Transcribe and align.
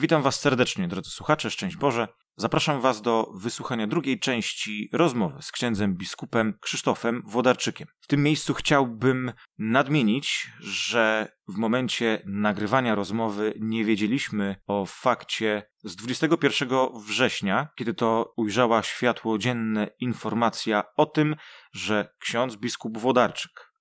Witam 0.00 0.22
Was 0.22 0.40
serdecznie, 0.40 0.88
drodzy 0.88 1.10
słuchacze, 1.10 1.50
szczęść 1.50 1.76
Boże. 1.76 2.08
Zapraszam 2.36 2.80
Was 2.80 3.02
do 3.02 3.30
wysłuchania 3.34 3.86
drugiej 3.86 4.18
części 4.18 4.88
rozmowy 4.92 5.42
z 5.42 5.52
księdzem 5.52 5.96
biskupem 5.96 6.58
Krzysztofem 6.60 7.22
Włodarczykiem. 7.26 7.88
W 8.00 8.06
tym 8.06 8.22
miejscu 8.22 8.54
chciałbym 8.54 9.32
nadmienić, 9.58 10.50
że 10.60 11.32
w 11.48 11.56
momencie 11.56 12.22
nagrywania 12.26 12.94
rozmowy 12.94 13.54
nie 13.60 13.84
wiedzieliśmy 13.84 14.56
o 14.66 14.86
fakcie 14.86 15.62
z 15.84 15.96
21 15.96 16.68
września, 17.06 17.68
kiedy 17.76 17.94
to 17.94 18.32
ujrzała 18.36 18.82
światło 18.82 19.38
dzienne 19.38 19.90
informacja 19.98 20.84
o 20.96 21.06
tym, 21.06 21.36
że 21.72 22.14
ksiądz 22.20 22.56
biskup 22.56 22.98
Włodarczyk, 22.98 23.72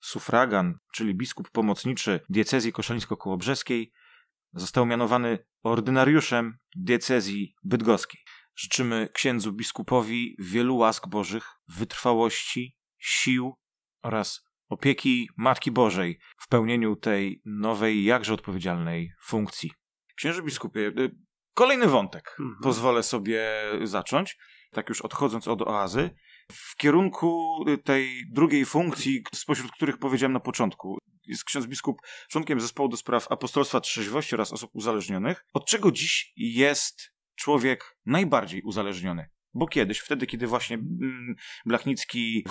sufragan, 0.00 0.78
czyli 0.92 1.14
biskup 1.14 1.50
pomocniczy 1.50 2.20
diecezji 2.28 2.72
koszalińsko-kołobrzeskiej, 2.72 3.92
Został 4.52 4.86
mianowany 4.86 5.38
ordynariuszem 5.62 6.58
diecezji 6.76 7.54
bydgoskiej. 7.64 8.20
Życzymy 8.56 9.08
księdzu 9.12 9.52
biskupowi 9.52 10.36
wielu 10.38 10.76
łask 10.76 11.08
bożych, 11.08 11.48
wytrwałości, 11.68 12.76
sił 12.98 13.54
oraz 14.02 14.44
opieki 14.68 15.28
Matki 15.36 15.70
Bożej 15.70 16.18
w 16.38 16.48
pełnieniu 16.48 16.96
tej 16.96 17.42
nowej, 17.44 18.04
jakże 18.04 18.34
odpowiedzialnej 18.34 19.12
funkcji. 19.24 19.70
Księży 20.16 20.42
biskupie, 20.42 20.80
y, 20.80 21.10
kolejny 21.54 21.86
wątek 21.86 22.36
mhm. 22.40 22.56
pozwolę 22.62 23.02
sobie 23.02 23.48
zacząć, 23.82 24.36
tak 24.70 24.88
już 24.88 25.00
odchodząc 25.00 25.48
od 25.48 25.62
oazy, 25.62 26.10
w 26.52 26.76
kierunku 26.76 27.58
tej 27.84 28.24
drugiej 28.32 28.64
funkcji, 28.64 29.22
spośród 29.34 29.72
których 29.72 29.98
powiedziałem 29.98 30.32
na 30.32 30.40
początku 30.40 30.98
jest 31.28 31.44
ksiądz 31.44 31.66
biskup 31.66 31.98
członkiem 32.28 32.60
zespołu 32.60 32.88
do 32.88 32.96
spraw 32.96 33.32
apostolstwa 33.32 33.80
trzeźwości 33.80 34.34
oraz 34.34 34.52
osób 34.52 34.70
uzależnionych. 34.72 35.44
Od 35.52 35.66
czego 35.66 35.92
dziś 35.92 36.32
jest 36.36 37.12
człowiek 37.36 37.96
najbardziej 38.06 38.62
uzależniony? 38.62 39.28
Bo 39.54 39.66
kiedyś, 39.66 39.98
wtedy, 39.98 40.26
kiedy 40.26 40.46
właśnie 40.46 40.76
mm, 40.76 41.34
Blachnicki, 41.66 42.44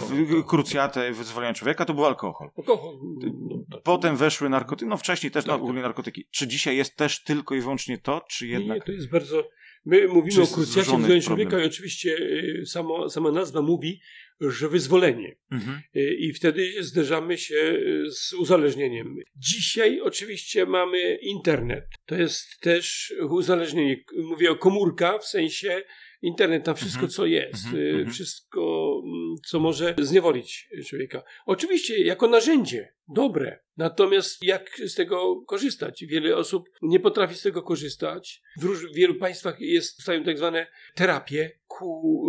krucjatę 0.47 1.11
wyzwolenia 1.11 1.53
człowieka, 1.53 1.85
to 1.85 1.93
był 1.93 2.05
alkohol. 2.05 2.49
Alkohol. 2.57 2.99
No, 3.23 3.65
tak. 3.71 3.81
Potem 3.83 4.17
weszły 4.17 4.49
narkotyki, 4.49 4.89
no 4.89 4.97
wcześniej 4.97 5.31
też 5.31 5.43
tak, 5.43 5.49
no, 5.49 5.55
ogólnie 5.55 5.81
narkotyki. 5.81 6.27
Czy 6.31 6.47
dzisiaj 6.47 6.77
jest 6.77 6.95
też 6.95 7.23
tylko 7.23 7.55
i 7.55 7.61
wyłącznie 7.61 7.97
to, 7.97 8.25
czy 8.29 8.47
jednak... 8.47 8.77
Nie, 8.77 8.83
to 8.83 8.91
jest 8.91 9.09
bardzo... 9.09 9.49
My 9.85 10.07
mówimy 10.07 10.43
o 10.43 10.47
krucjacie 10.47 10.91
wyzwolenia 10.91 11.21
człowieka 11.21 11.59
i 11.59 11.65
oczywiście 11.65 12.17
y, 12.17 12.65
samo, 12.65 13.09
sama 13.09 13.31
nazwa 13.31 13.61
mówi, 13.61 14.01
że 14.41 14.69
wyzwolenie. 14.69 15.35
Mhm. 15.51 15.81
Y, 15.95 16.15
I 16.19 16.33
wtedy 16.33 16.83
zderzamy 16.83 17.37
się 17.37 17.55
y, 17.55 18.11
z 18.11 18.33
uzależnieniem. 18.33 19.15
Dzisiaj 19.35 20.01
oczywiście 20.01 20.65
mamy 20.65 21.15
internet. 21.15 21.85
To 22.05 22.15
jest 22.15 22.59
też 22.59 23.13
uzależnienie. 23.29 24.03
Mówię 24.17 24.51
o 24.51 24.55
komórka 24.55 25.19
w 25.19 25.25
sensie 25.25 25.83
internet, 26.21 26.63
tam 26.63 26.75
wszystko, 26.75 27.01
mhm. 27.01 27.11
co 27.11 27.25
jest, 27.25 27.65
mhm. 27.65 27.83
Y, 27.83 27.89
mhm. 27.89 28.11
wszystko, 28.11 28.93
mm, 29.05 29.35
co 29.45 29.59
może 29.59 29.95
zniewolić 29.97 30.69
człowieka. 30.85 31.23
Oczywiście 31.45 32.03
jako 32.03 32.27
narzędzie, 32.27 32.93
dobre. 33.07 33.59
Natomiast 33.77 34.43
jak 34.43 34.69
z 34.85 34.95
tego 34.95 35.41
korzystać? 35.47 36.05
Wiele 36.05 36.35
osób 36.35 36.69
nie 36.81 36.99
potrafi 36.99 37.35
z 37.35 37.41
tego 37.41 37.61
korzystać. 37.61 38.41
W 38.61 38.95
wielu 38.95 39.15
państwach 39.15 39.61
jest, 39.61 40.01
stają 40.01 40.23
tak 40.23 40.37
zwane 40.37 40.67
terapie 40.95 41.59
ku 41.67 42.25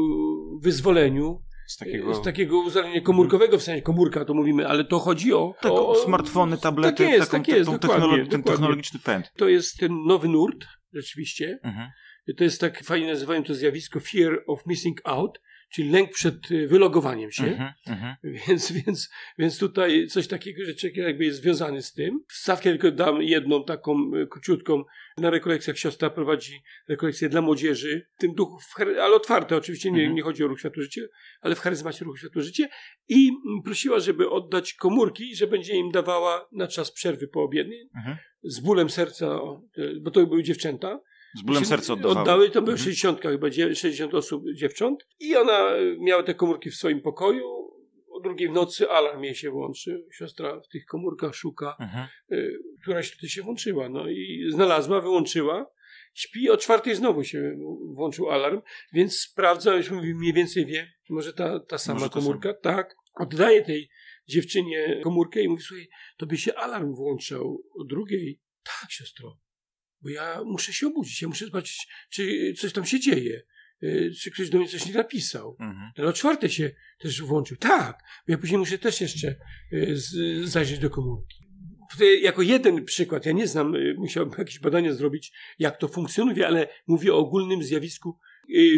wyzwoleniu 0.62 1.42
z 1.68 1.76
takiego... 1.76 2.14
z 2.14 2.22
takiego 2.22 2.58
uzależnienia 2.58 3.00
komórkowego, 3.00 3.58
w 3.58 3.62
sensie 3.62 3.82
komórka 3.82 4.24
to 4.24 4.34
mówimy, 4.34 4.68
ale 4.68 4.84
to 4.84 4.98
chodzi 4.98 5.32
o... 5.32 5.54
Tak, 5.60 5.72
o 5.72 5.94
smartfony, 5.94 6.58
tablety, 6.58 7.04
tak 7.04 7.12
jest, 7.12 7.30
taką, 7.30 7.44
tak 7.44 7.54
jest, 7.54 7.70
technologi 7.80 8.28
ten 8.28 8.42
technologiczny 8.42 9.00
pęd. 9.00 9.32
To 9.36 9.48
jest 9.48 9.76
ten 9.76 10.04
nowy 10.06 10.28
nurt, 10.28 10.66
rzeczywiście. 10.92 11.58
Mhm. 11.62 11.90
To 12.36 12.44
jest 12.44 12.60
tak, 12.60 12.84
fajnie 12.84 13.06
nazywają 13.06 13.44
to 13.44 13.54
zjawisko 13.54 14.00
fear 14.00 14.44
of 14.46 14.66
missing 14.66 15.00
out, 15.04 15.40
czyli 15.70 15.90
lęk 15.90 16.10
przed 16.10 16.50
y, 16.50 16.68
wylogowaniem 16.68 17.32
się. 17.32 17.44
Mm 17.44 17.58
-hmm, 17.86 18.14
Więc, 18.48 18.72
więc, 18.72 19.10
więc 19.38 19.58
tutaj 19.58 20.06
coś 20.06 20.28
takiego, 20.28 20.62
że 20.64 20.88
jakby 20.94 21.24
jest 21.24 21.42
związany 21.42 21.82
z 21.82 21.92
tym. 21.92 22.24
Wstawkę 22.28 22.70
tylko 22.70 22.90
dam 22.90 23.22
jedną 23.22 23.64
taką 23.64 24.14
y, 24.14 24.26
króciutką. 24.26 24.84
Na 25.18 25.30
rekolekcjach 25.30 25.78
siostra 25.78 26.10
prowadzi 26.10 26.62
rekolekcje 26.88 27.28
dla 27.28 27.40
młodzieży, 27.40 28.06
w 28.16 28.20
tym 28.20 28.34
duchu, 28.34 28.58
ale 28.78 29.14
otwarte 29.14 29.56
oczywiście, 29.56 29.90
nie, 29.90 30.00
mm 30.00 30.12
-hmm. 30.12 30.16
nie 30.16 30.22
chodzi 30.22 30.44
o 30.44 30.48
ruch 30.48 30.58
światło 30.58 30.82
życie, 30.82 31.08
ale 31.40 31.54
w 31.54 31.60
charyzmacie 31.60 32.04
ruchu 32.04 32.16
światło 32.16 32.42
życie 32.42 32.68
i 33.08 33.30
prosiła, 33.64 34.00
żeby 34.00 34.30
oddać 34.30 34.74
komórki, 34.74 35.36
że 35.36 35.46
będzie 35.46 35.74
im 35.74 35.90
dawała 35.90 36.48
na 36.52 36.66
czas 36.66 36.92
przerwy 36.92 37.28
poobiedniej, 37.28 37.88
mm 38.04 38.16
z 38.42 38.60
bólem 38.60 38.90
serca, 38.90 39.40
bo 40.00 40.10
to 40.10 40.26
były 40.26 40.42
dziewczęta, 40.42 41.00
z 41.36 41.42
bólem 41.42 41.64
serca 41.64 41.92
oddawały. 41.92 42.20
Oddały, 42.20 42.50
to 42.50 42.62
były 42.62 42.72
mhm. 42.72 42.84
60 42.84 43.22
chyba, 43.22 43.50
60 43.50 44.14
osób, 44.14 44.44
dziewcząt. 44.54 45.06
I 45.20 45.36
ona 45.36 45.70
miała 45.98 46.22
te 46.22 46.34
komórki 46.34 46.70
w 46.70 46.74
swoim 46.74 47.00
pokoju. 47.00 47.44
O 48.10 48.20
drugiej 48.20 48.48
w 48.48 48.52
nocy 48.52 48.90
alarm 48.90 49.22
jej 49.22 49.34
się 49.34 49.50
włączy. 49.50 50.04
Siostra 50.12 50.60
w 50.60 50.68
tych 50.68 50.86
komórkach 50.86 51.34
szuka, 51.34 51.76
mhm. 51.80 52.08
y, 52.32 52.58
któraś 52.82 53.10
tutaj 53.10 53.28
się 53.28 53.42
włączyła. 53.42 53.88
No 53.88 54.08
i 54.08 54.46
znalazła, 54.50 55.00
wyłączyła. 55.00 55.70
Śpi, 56.14 56.50
o 56.50 56.56
czwartej 56.56 56.94
znowu 56.94 57.24
się 57.24 57.56
włączył 57.94 58.30
alarm, 58.30 58.60
więc 58.92 59.20
sprawdza, 59.20 59.76
już 59.76 59.90
mniej 59.90 60.32
więcej 60.32 60.66
wie, 60.66 60.92
może 61.10 61.32
ta, 61.32 61.60
ta 61.60 61.78
sama 61.78 62.00
może 62.00 62.10
komórka, 62.10 62.54
tak. 62.54 62.96
Oddaje 63.14 63.62
tej 63.62 63.88
dziewczynie 64.28 65.00
komórkę 65.04 65.42
i 65.42 65.48
mówi, 65.48 65.62
słuchaj, 65.62 65.88
tobie 66.16 66.36
się 66.36 66.54
alarm 66.54 66.94
włączał 66.94 67.62
o 67.80 67.84
drugiej. 67.84 68.40
Tak, 68.62 68.90
siostro 68.90 69.38
bo 70.02 70.08
ja 70.08 70.40
muszę 70.44 70.72
się 70.72 70.86
obudzić, 70.86 71.22
ja 71.22 71.28
muszę 71.28 71.44
zobaczyć, 71.44 71.88
czy 72.10 72.54
coś 72.58 72.72
tam 72.72 72.84
się 72.84 73.00
dzieje, 73.00 73.42
y, 73.82 74.10
czy 74.20 74.30
ktoś 74.30 74.50
do 74.50 74.58
mnie 74.58 74.68
coś 74.68 74.86
nie 74.86 74.92
napisał. 74.92 75.56
Mhm. 75.60 75.90
Ale 75.96 76.08
o 76.08 76.12
czwarte 76.12 76.50
się 76.50 76.70
też 76.98 77.22
włączył. 77.22 77.56
Tak, 77.56 77.98
bo 78.26 78.32
ja 78.32 78.38
później 78.38 78.58
muszę 78.58 78.78
też 78.78 79.00
jeszcze 79.00 79.34
y, 79.72 79.96
zajrzeć 80.44 80.78
do 80.78 80.90
komórki. 80.90 81.48
Jako 82.22 82.42
jeden 82.42 82.84
przykład, 82.84 83.26
ja 83.26 83.32
nie 83.32 83.46
znam, 83.46 83.74
y, 83.74 83.94
musiałbym 83.98 84.38
jakieś 84.38 84.58
badania 84.58 84.92
zrobić, 84.92 85.32
jak 85.58 85.78
to 85.78 85.88
funkcjonuje, 85.88 86.46
ale 86.46 86.68
mówię 86.86 87.14
o 87.14 87.18
ogólnym 87.18 87.62
zjawisku 87.62 88.18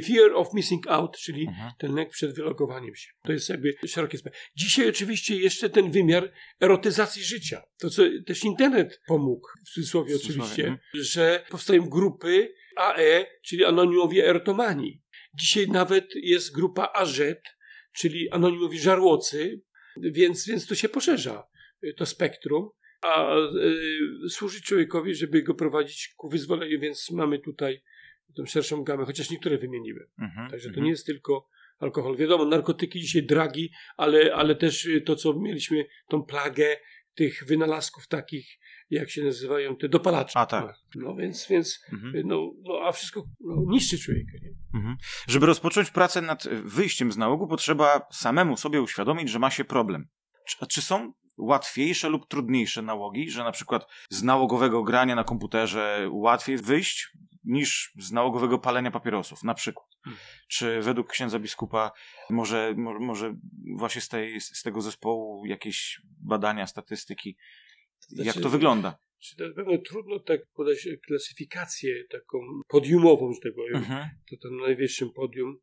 fear 0.05 0.33
of 0.35 0.55
missing 0.55 0.87
out, 0.87 1.17
czyli 1.19 1.47
mhm. 1.49 1.73
ten 1.79 1.95
lęk 1.95 2.11
przed 2.11 2.35
wylogowaniem 2.35 2.95
się. 2.95 3.09
To 3.23 3.33
jest 3.33 3.49
jakby 3.49 3.75
szerokie 3.87 4.19
sprawy. 4.19 4.37
Dzisiaj 4.57 4.89
oczywiście 4.89 5.37
jeszcze 5.37 5.71
ten 5.71 5.91
wymiar 5.91 6.33
erotyzacji 6.61 7.25
życia. 7.25 7.63
To, 7.79 7.91
co 7.91 8.03
też 8.27 8.45
internet 8.45 9.01
pomógł, 9.07 9.49
w 9.67 9.71
cudzysłowie, 9.71 10.15
w 10.15 10.21
cudzysłowie 10.21 10.43
oczywiście, 10.43 10.63
mhm. 10.63 11.05
że 11.05 11.45
powstają 11.51 11.89
grupy 11.89 12.55
AE, 12.77 13.27
czyli 13.45 13.65
anonimowi 13.65 14.21
erotomani. 14.21 15.03
Dzisiaj 15.35 15.69
nawet 15.69 16.15
jest 16.15 16.55
grupa 16.55 16.91
AZ, 16.95 17.21
czyli 17.93 18.31
anonimowi 18.31 18.79
żarłocy, 18.79 19.63
więc, 19.97 20.47
więc 20.47 20.67
to 20.67 20.75
się 20.75 20.89
poszerza, 20.89 21.47
y, 21.85 21.95
to 21.95 22.07
spektrum 22.07 22.71
a 23.03 23.37
y, 23.37 24.29
służy 24.29 24.63
człowiekowi, 24.63 25.15
żeby 25.15 25.43
go 25.43 25.55
prowadzić 25.55 26.15
ku 26.17 26.29
wyzwoleniu, 26.29 26.81
więc 26.81 27.11
mamy 27.11 27.39
tutaj 27.39 27.83
tą 28.37 28.47
szerszą 28.47 28.83
gamę, 28.85 29.05
chociaż 29.05 29.31
niektóre 29.31 29.59
wymieniły. 29.59 30.11
Mhm, 30.19 30.51
Także 30.51 30.65
to 30.65 30.71
mhm. 30.71 30.85
nie 30.85 30.91
jest 30.91 31.07
tylko 31.07 31.49
alkohol. 31.79 32.17
Wiadomo, 32.17 32.45
narkotyki 32.45 33.01
dzisiaj 33.01 33.23
dragi, 33.23 33.71
ale, 33.97 34.35
ale 34.35 34.55
też 34.55 34.89
to, 35.07 35.17
co 35.17 35.35
mieliśmy, 35.35 35.85
tą 36.09 36.23
plagę 36.23 36.77
tych 37.15 37.45
wynalazków 37.47 38.09
takich, 38.09 38.59
jak 38.91 39.11
się 39.11 39.25
nazywają, 39.25 39.77
te 39.77 39.89
dopalacze. 39.89 40.39
A 40.39 40.47
tak. 40.47 40.75
No 40.95 41.15
więc, 41.15 41.47
więc 41.51 41.81
mhm. 41.93 42.27
no, 42.27 42.53
no, 42.63 42.81
a 42.85 42.93
wszystko 42.93 43.25
no, 43.41 43.63
niszczy 43.67 43.99
człowieka. 43.99 44.33
Mhm. 44.75 44.97
Żeby 45.29 45.47
rozpocząć 45.47 45.91
pracę 45.91 46.23
nad 46.23 46.49
wyjściem 46.49 47.13
z 47.13 47.17
nałogu, 47.17 47.49
potrzeba 47.49 48.07
samemu 48.13 48.57
sobie 48.57 48.83
uświadomić, 48.83 49.31
że 49.31 49.39
ma 49.39 49.51
się 49.51 49.65
problem. 49.65 50.09
Czy, 50.47 50.67
czy 50.67 50.83
są 50.83 51.13
łatwiejsze 51.39 52.09
lub 52.09 52.29
trudniejsze 52.29 52.83
nałogi, 52.83 53.31
że 53.31 53.45
na 53.45 53.53
przykład 53.53 53.87
z 54.11 54.23
nałogowego 54.23 54.83
grania 54.83 55.15
na 55.15 55.25
komputerze 55.25 56.09
łatwiej 56.11 56.59
wyjść 56.59 57.13
niż 57.45 57.93
z 57.99 58.13
nałogowego 58.13 58.59
palenia 58.59 58.91
papierosów, 58.91 59.43
na 59.43 59.55
przykład. 59.55 59.87
Hmm. 60.05 60.21
Czy 60.49 60.81
według 60.81 61.09
księdza 61.09 61.39
biskupa 61.39 61.93
może, 62.31 62.75
może 62.77 63.35
właśnie 63.77 64.01
z, 64.01 64.09
tej, 64.09 64.41
z 64.41 64.63
tego 64.63 64.81
zespołu 64.81 65.47
jakieś 65.47 66.01
badania, 66.21 66.67
statystyki, 66.67 67.37
znaczy, 68.09 68.27
jak 68.27 68.41
to 68.41 68.51
wygląda? 68.51 68.99
Czy 69.19 69.49
na 69.49 69.55
pewno 69.55 69.79
trudno 69.79 70.19
tak 70.19 70.41
podać 70.55 70.89
klasyfikację 71.07 72.05
taką 72.05 72.39
podiumową, 72.69 73.33
że 73.33 73.41
tak 73.43 73.55
powiem. 73.55 73.77
Mhm. 73.77 74.09
To 74.31 74.37
tam 74.43 74.57
na 74.57 74.63
najwyższym 74.63 75.13
podium, 75.13 75.61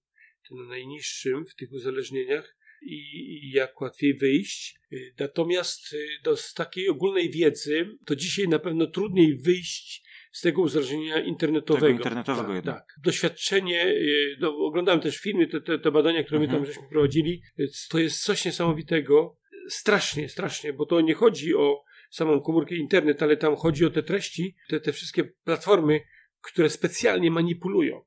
to 0.49 0.55
na 0.55 0.63
najniższym 0.63 1.45
w 1.45 1.55
tych 1.55 1.71
uzależnieniach 1.71 2.57
i, 2.81 2.95
i 3.43 3.51
jak 3.51 3.81
łatwiej 3.81 4.17
wyjść. 4.17 4.79
Natomiast 5.19 5.93
y, 5.93 6.07
do, 6.23 6.37
z 6.37 6.53
takiej 6.53 6.89
ogólnej 6.89 7.31
wiedzy 7.31 7.97
to 8.05 8.15
dzisiaj 8.15 8.47
na 8.47 8.59
pewno 8.59 8.87
trudniej 8.87 9.37
wyjść 9.37 10.06
z 10.37 10.41
tego 10.41 10.61
uzależnienia 10.61 11.19
internetowego. 11.23 11.85
Tego 11.85 11.97
internetowego 11.97 12.53
tak, 12.53 12.65
tak. 12.65 12.95
Doświadczenie, 13.03 13.87
y, 13.87 14.37
no, 14.39 14.57
oglądałem 14.57 15.01
też 15.01 15.17
filmy, 15.17 15.47
te, 15.47 15.61
te, 15.61 15.79
te 15.79 15.91
badania, 15.91 16.23
które 16.23 16.39
mhm. 16.39 16.51
my 16.51 16.57
tam 16.57 16.73
żeśmy 16.73 16.89
prowadzili, 16.89 17.41
to 17.89 17.99
jest 17.99 18.23
coś 18.23 18.45
niesamowitego. 18.45 19.37
Strasznie, 19.69 20.29
strasznie, 20.29 20.73
bo 20.73 20.85
to 20.85 21.01
nie 21.01 21.13
chodzi 21.13 21.55
o 21.55 21.83
samą 22.09 22.41
komórkę 22.41 22.75
internet, 22.75 23.23
ale 23.23 23.37
tam 23.37 23.55
chodzi 23.55 23.85
o 23.85 23.89
te 23.89 24.03
treści, 24.03 24.55
te, 24.69 24.79
te 24.79 24.91
wszystkie 24.93 25.23
platformy, 25.23 26.01
które 26.41 26.69
specjalnie 26.69 27.31
manipulują. 27.31 28.01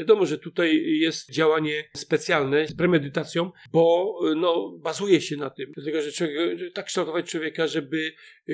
Wiadomo, 0.00 0.26
że 0.26 0.38
tutaj 0.38 0.82
jest 0.84 1.32
działanie 1.32 1.84
specjalne 1.96 2.66
z 2.66 2.76
premedytacją, 2.76 3.50
bo 3.72 4.14
no, 4.36 4.78
bazuje 4.78 5.20
się 5.20 5.36
na 5.36 5.50
tym. 5.50 5.72
Dlatego, 5.74 6.02
że 6.02 6.12
człowiek, 6.12 6.58
że 6.58 6.70
tak 6.70 6.86
kształtować 6.86 7.30
człowieka, 7.30 7.66
żeby 7.66 8.12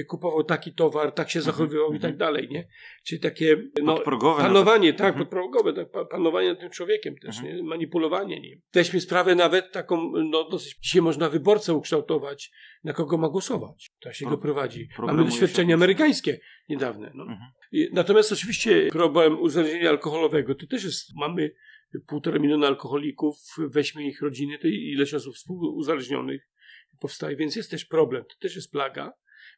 kupował 0.08 0.44
taki 0.44 0.74
towar, 0.74 1.12
tak 1.12 1.30
się 1.30 1.38
mhm, 1.38 1.56
zachowywał 1.56 1.92
i 1.92 2.00
tak 2.00 2.10
mhm. 2.12 2.18
dalej, 2.18 2.48
nie? 2.50 2.68
Czyli 3.04 3.20
takie 3.20 3.56
no, 3.82 4.00
panowanie, 4.36 4.88
nawet. 4.88 4.98
tak, 4.98 5.08
mhm. 5.08 5.24
podprogowe, 5.24 5.72
tak, 5.72 6.08
panowanie 6.10 6.48
nad 6.48 6.60
tym 6.60 6.70
człowiekiem 6.70 7.14
też, 7.18 7.42
nie? 7.42 7.62
manipulowanie 7.62 8.40
nim. 8.40 8.60
Weźmy 8.72 9.00
sprawę 9.00 9.34
nawet 9.34 9.72
taką, 9.72 10.12
no 10.30 10.48
dosyć, 10.50 10.76
dzisiaj 10.82 11.02
można 11.02 11.28
wyborcę 11.28 11.74
ukształtować, 11.74 12.50
na 12.86 12.92
kogo 12.92 13.18
ma 13.18 13.28
głosować. 13.28 13.90
To 14.00 14.12
się 14.12 14.26
Pro, 14.26 14.36
go 14.36 14.42
prowadzi. 14.42 14.88
Mamy 14.98 15.24
doświadczenie 15.24 15.74
amerykańskie 15.74 16.40
niedawne. 16.68 17.12
No. 17.14 17.22
Mhm. 17.22 17.50
Natomiast 17.92 18.32
oczywiście 18.32 18.88
problem 18.90 19.40
uzależnienia 19.40 19.90
alkoholowego 19.90 20.54
to 20.54 20.66
też 20.66 20.84
jest, 20.84 21.16
mamy 21.16 21.50
półtora 22.06 22.38
miliona 22.38 22.66
alkoholików, 22.66 23.36
weźmy 23.58 24.06
ich 24.06 24.22
rodziny, 24.22 24.58
to 24.58 24.68
ileś 24.68 25.14
osób 25.14 25.34
współuzależnionych 25.34 26.48
powstaje, 27.00 27.36
więc 27.36 27.56
jest 27.56 27.70
też 27.70 27.84
problem, 27.84 28.24
to 28.24 28.36
też 28.40 28.56
jest 28.56 28.72
plaga, 28.72 29.12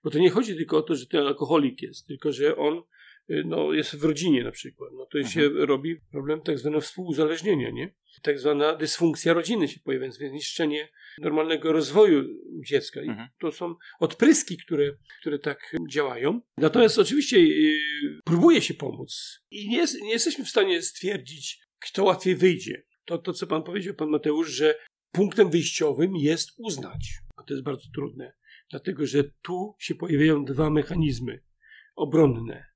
bo 0.05 0.11
to 0.11 0.19
nie 0.19 0.31
chodzi 0.31 0.57
tylko 0.57 0.77
o 0.77 0.83
to, 0.83 0.95
że 0.95 1.07
ten 1.07 1.27
alkoholik 1.27 1.83
jest, 1.83 2.07
tylko 2.07 2.33
że 2.33 2.57
on 2.57 2.83
no, 3.29 3.73
jest 3.73 3.97
w 3.97 4.05
rodzinie 4.05 4.45
na 4.45 4.51
przykład. 4.51 4.91
No, 4.93 5.07
to 5.07 5.19
mhm. 5.19 5.33
się 5.33 5.49
robi 5.67 5.97
problem 5.97 6.41
tak 6.41 6.59
zwanego 6.59 6.81
współuzależnienia, 6.81 7.71
nie? 7.71 7.95
Tak 8.23 8.39
zwana 8.39 8.77
dysfunkcja 8.77 9.33
rodziny 9.33 9.69
się 9.69 9.81
pojawia, 9.81 10.05
więc 10.05 10.21
niszczenie 10.21 10.89
normalnego 11.19 11.73
rozwoju 11.73 12.25
dziecka. 12.65 13.03
I 13.03 13.09
mhm. 13.09 13.29
to 13.39 13.53
są 13.53 13.75
odpryski, 14.01 14.59
które, 14.59 14.93
które 15.21 15.39
tak 15.39 15.77
działają. 15.91 16.41
Natomiast 16.57 16.99
oczywiście 16.99 17.41
yy, 17.41 18.21
próbuje 18.25 18.63
się 18.63 18.75
pomóc 18.75 19.41
i 19.51 19.69
nie, 19.69 19.85
nie 20.03 20.13
jesteśmy 20.13 20.45
w 20.45 20.49
stanie 20.49 20.83
stwierdzić, 20.83 21.61
kto 21.79 22.05
łatwiej 22.05 22.37
wyjdzie. 22.37 22.83
To, 23.05 23.19
to, 23.19 23.33
co 23.33 23.47
pan 23.47 23.63
powiedział, 23.63 23.95
pan 23.95 24.09
Mateusz, 24.09 24.49
że 24.49 24.75
punktem 25.13 25.51
wyjściowym 25.51 26.17
jest 26.17 26.51
uznać. 26.59 27.19
A 27.37 27.43
to 27.43 27.55
jest 27.55 27.65
bardzo 27.65 27.89
trudne, 27.95 28.33
dlatego 28.71 29.07
że 29.07 29.25
tu 29.43 29.75
się 29.79 29.95
pojawiają 29.95 30.45
dwa 30.45 30.71
mechanizmy 30.71 31.41
obronne. 31.97 32.68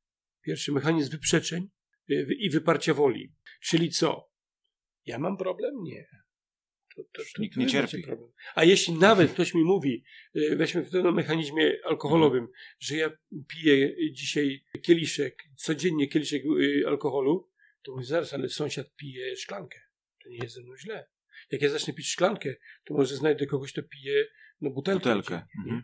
Pierwszy 0.43 0.73
mechanizm 0.73 1.11
wyprzeczeń 1.11 1.69
yy, 2.09 2.27
i 2.39 2.51
wyparcia 2.51 2.95
woli. 2.95 3.33
Czyli 3.61 3.91
co? 3.91 4.33
Ja 5.07 5.19
mam 5.19 5.37
problem? 5.37 5.75
Nie. 5.83 6.07
To, 6.97 7.03
to, 7.13 7.23
to, 7.35 7.43
Nikt 7.43 7.57
nie 7.57 7.67
cierpi. 7.67 8.03
A 8.55 8.65
jeśli 8.65 8.95
nawet 8.95 9.33
ktoś 9.33 9.55
mi 9.55 9.65
mówi, 9.65 10.05
y, 10.37 10.57
weźmy 10.57 10.83
w 10.83 10.91
tym 10.91 11.15
mechanizmie 11.15 11.73
alkoholowym, 11.85 12.49
że 12.79 12.97
ja 12.97 13.11
piję 13.49 13.97
dzisiaj 14.13 14.65
kieliszek, 14.83 15.43
codziennie 15.57 16.09
kieliszek 16.09 16.43
y, 16.45 16.85
alkoholu, 16.87 17.51
to 17.83 17.93
mówię 17.93 18.05
zaraz, 18.05 18.35
ale 18.35 18.49
sąsiad 18.49 18.95
pije 18.97 19.37
szklankę. 19.37 19.81
To 20.23 20.29
nie 20.29 20.37
jest 20.37 20.55
ze 20.55 20.63
mną 20.63 20.77
źle. 20.77 21.09
Jak 21.51 21.63
ja 21.63 21.69
zacznę 21.69 21.95
pić 21.95 22.09
szklankę, 22.09 22.55
to 22.85 22.95
może 22.95 23.17
znajdę 23.17 23.47
kogoś, 23.47 23.73
kto 23.73 23.83
pije 23.83 24.27
no, 24.61 24.71
butelkę. 24.71 24.99
butelkę. 24.99 25.47
Mhm. 25.59 25.83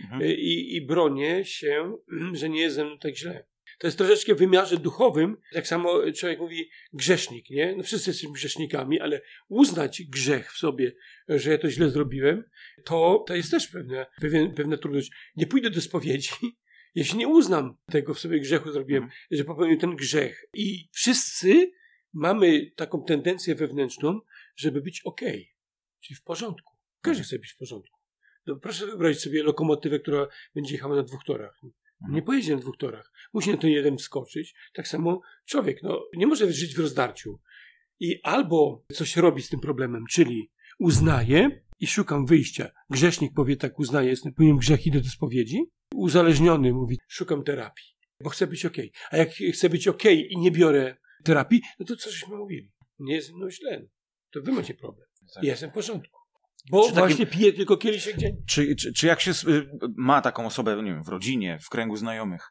Mhm. 0.00 0.22
Y, 0.22 0.34
I, 0.34 0.76
I 0.76 0.86
bronię 0.86 1.44
się, 1.44 1.96
że 2.32 2.48
nie 2.48 2.60
jest 2.60 2.76
ze 2.76 2.84
mną 2.84 2.98
tak 2.98 3.16
źle. 3.16 3.46
To 3.82 3.86
jest 3.86 3.98
troszeczkę 3.98 4.34
w 4.34 4.38
wymiarze 4.38 4.76
duchowym. 4.76 5.36
Tak 5.52 5.66
samo 5.66 6.12
człowiek 6.12 6.38
mówi 6.38 6.70
grzesznik, 6.92 7.50
nie? 7.50 7.74
No 7.76 7.82
wszyscy 7.82 8.10
jesteśmy 8.10 8.32
grzesznikami, 8.32 9.00
ale 9.00 9.20
uznać 9.48 10.02
grzech 10.02 10.52
w 10.52 10.58
sobie, 10.58 10.92
że 11.28 11.50
ja 11.50 11.58
to 11.58 11.70
źle 11.70 11.90
zrobiłem, 11.90 12.44
to, 12.84 13.24
to 13.26 13.36
jest 13.36 13.50
też 13.50 13.68
pewne, 13.68 14.06
pewien, 14.20 14.54
pewna 14.54 14.76
trudność. 14.76 15.10
Nie 15.36 15.46
pójdę 15.46 15.70
do 15.70 15.80
spowiedzi, 15.80 16.30
jeśli 16.94 17.18
nie 17.18 17.28
uznam 17.28 17.76
tego 17.86 18.14
w 18.14 18.18
sobie 18.18 18.40
grzechu 18.40 18.72
zrobiłem, 18.72 19.02
mhm. 19.02 19.20
że 19.30 19.44
popełniłem 19.44 19.80
ten 19.80 19.96
grzech. 19.96 20.44
I 20.54 20.88
wszyscy 20.92 21.72
mamy 22.12 22.70
taką 22.76 23.04
tendencję 23.04 23.54
wewnętrzną, 23.54 24.20
żeby 24.56 24.80
być 24.80 25.00
ok, 25.04 25.20
czyli 26.00 26.16
w 26.16 26.22
porządku. 26.22 26.72
Każdy 27.00 27.20
mhm. 27.20 27.24
chce 27.24 27.38
być 27.38 27.52
w 27.52 27.56
porządku. 27.56 27.98
No, 28.46 28.56
proszę 28.56 28.86
wyobrazić 28.86 29.22
sobie 29.22 29.42
lokomotywę, 29.42 30.00
która 30.00 30.26
będzie 30.54 30.74
jechała 30.74 30.96
na 30.96 31.02
dwóch 31.02 31.24
torach. 31.24 31.60
Nie 32.08 32.22
pojedzie 32.22 32.54
na 32.54 32.60
dwóch 32.60 32.76
torach. 32.76 33.12
Musi 33.32 33.50
na 33.50 33.56
ten 33.56 33.70
jeden 33.70 33.96
wskoczyć. 33.96 34.54
Tak 34.74 34.88
samo 34.88 35.20
człowiek 35.46 35.82
no, 35.82 36.02
nie 36.16 36.26
może 36.26 36.52
żyć 36.52 36.74
w 36.74 36.78
rozdarciu. 36.78 37.40
I 38.00 38.20
albo 38.22 38.84
coś 38.92 39.16
robi 39.16 39.42
z 39.42 39.48
tym 39.48 39.60
problemem, 39.60 40.04
czyli 40.10 40.50
uznaje 40.78 41.62
i 41.80 41.86
szukam 41.86 42.26
wyjścia. 42.26 42.70
Grzesznik 42.90 43.34
powie 43.34 43.56
tak, 43.56 43.78
uznaje, 43.78 44.08
jestem 44.10 44.34
pełen 44.34 44.56
grzech, 44.56 44.86
idę 44.86 45.00
do 45.00 45.08
spowiedzi. 45.08 45.64
Uzależniony 45.94 46.72
mówi, 46.72 46.98
szukam 47.08 47.44
terapii, 47.44 47.86
bo 48.20 48.30
chcę 48.30 48.46
być 48.46 48.66
ok. 48.66 48.76
A 49.10 49.16
jak 49.16 49.30
chcę 49.52 49.68
być 49.68 49.88
ok 49.88 50.04
i 50.04 50.38
nie 50.38 50.50
biorę 50.50 50.96
terapii, 51.24 51.60
no 51.78 51.86
to 51.86 51.96
co 51.96 52.10
żeśmy 52.10 52.36
mówili? 52.36 52.72
Nie 52.98 53.14
jest 53.14 53.32
mną 53.32 53.50
źle. 53.50 53.86
To 54.30 54.42
wy 54.42 54.52
macie 54.52 54.74
problem. 54.74 55.08
Tak. 55.34 55.44
Ja 55.44 55.50
jestem 55.50 55.70
w 55.70 55.74
porządku. 55.74 56.21
Bo 56.70 56.88
czy 56.88 56.94
właśnie 56.94 57.26
takim, 57.26 57.38
pije 57.38 57.52
tylko 57.52 57.76
kieliszek 57.76 58.16
dzień. 58.16 58.36
Czy, 58.48 58.76
czy, 58.76 58.92
czy 58.92 59.06
jak 59.06 59.20
się 59.20 59.30
y, 59.30 59.70
ma 59.96 60.20
taką 60.20 60.46
osobę, 60.46 60.76
nie 60.76 60.92
wiem, 60.92 61.04
w 61.04 61.08
rodzinie, 61.08 61.58
w 61.62 61.68
kręgu 61.68 61.96
znajomych 61.96 62.50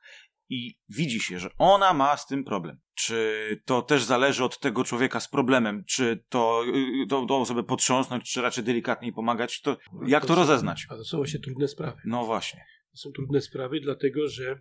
i 0.50 0.76
widzi 0.90 1.20
się, 1.20 1.40
że 1.40 1.50
ona 1.58 1.94
ma 1.94 2.18
z 2.18 2.28
tym 2.28 2.44
problem, 2.44 2.78
czy 2.96 3.62
to 3.66 3.82
też 3.82 4.04
zależy 4.04 4.44
od 4.44 4.60
tego 4.60 4.84
człowieka 4.84 5.20
z 5.20 5.30
problemem, 5.30 5.84
czy 5.88 6.24
to, 6.30 6.64
y, 7.04 7.08
to, 7.08 7.26
to 7.26 7.40
osobę 7.40 7.64
potrząsnąć, 7.64 8.32
czy 8.32 8.42
raczej 8.42 8.64
delikatniej 8.64 9.14
pomagać, 9.14 9.62
to 9.62 9.78
jak 10.08 10.22
to, 10.22 10.28
to 10.28 10.36
rozeznać? 10.36 10.86
A 10.90 10.96
to 10.96 11.04
są 11.04 11.18
właśnie 11.18 11.40
trudne 11.40 11.68
sprawy. 11.68 12.02
No 12.06 12.26
właśnie. 12.26 12.66
To 12.92 12.98
są 12.98 13.12
trudne 13.12 13.42
sprawy, 13.42 13.80
dlatego 13.80 14.28
że 14.28 14.60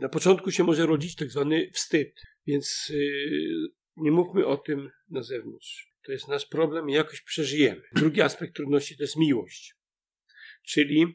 na 0.00 0.08
początku 0.08 0.50
się 0.50 0.64
może 0.64 0.86
rodzić 0.86 1.14
tak 1.14 1.30
zwany 1.30 1.70
wstyd, 1.74 2.20
więc 2.46 2.88
yy, 2.88 3.68
nie 3.96 4.12
mówmy 4.12 4.46
o 4.46 4.56
tym 4.56 4.90
na 5.10 5.22
zewnątrz 5.22 5.89
to 6.02 6.12
jest 6.12 6.28
nasz 6.28 6.46
problem 6.46 6.90
i 6.90 6.92
jakoś 6.92 7.20
przeżyjemy. 7.20 7.82
Drugi 7.94 8.22
aspekt 8.22 8.56
trudności 8.56 8.96
to 8.96 9.02
jest 9.02 9.16
miłość. 9.16 9.74
Czyli 10.62 11.06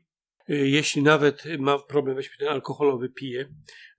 y, 0.49 0.69
jeśli 0.69 1.01
nawet 1.01 1.43
ma 1.59 1.79
problem, 1.79 2.15
weźmy 2.15 2.37
ten 2.39 2.47
alkoholowy, 2.47 3.09
pije, 3.09 3.49